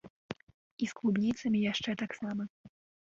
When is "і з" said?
0.85-0.97